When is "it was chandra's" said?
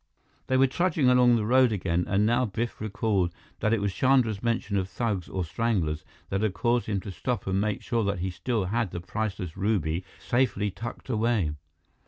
3.71-4.41